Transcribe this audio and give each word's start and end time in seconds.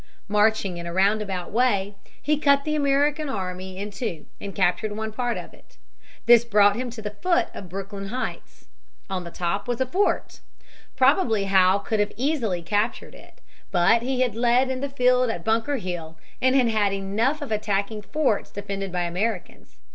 Marching 0.27 0.77
in 0.77 0.87
a 0.87 0.91
round 0.93 1.21
about 1.21 1.51
way, 1.51 1.93
he 2.19 2.35
cut 2.35 2.63
the 2.63 2.73
American 2.73 3.29
army 3.29 3.77
in 3.77 3.91
two 3.91 4.25
and 4.39 4.55
captured 4.55 4.93
one 4.93 5.11
part 5.11 5.37
of 5.37 5.53
it. 5.53 5.77
This 6.25 6.43
brought 6.43 6.75
him 6.75 6.89
to 6.89 7.03
the 7.03 7.11
foot 7.11 7.49
of 7.53 7.69
Brooklyn 7.69 8.07
Heights. 8.07 8.67
On 9.11 9.25
the 9.25 9.29
top 9.29 9.67
was 9.67 9.79
a 9.79 9.85
fort. 9.85 10.39
Probably 10.95 11.43
Howe 11.43 11.77
could 11.77 12.15
easily 12.17 12.61
have 12.61 12.67
captured 12.67 13.13
it. 13.13 13.41
But 13.69 14.01
he 14.01 14.21
had 14.21 14.33
led 14.33 14.71
in 14.71 14.81
the 14.81 14.89
field 14.89 15.29
at 15.29 15.45
Bunker 15.45 15.77
Hill 15.77 16.17
and 16.41 16.55
had 16.55 16.69
had 16.69 16.93
enough 16.93 17.39
of 17.39 17.51
attacking 17.51 18.01
forts 18.01 18.49
defended 18.49 18.91
by 18.91 19.03
Americans. 19.03 19.75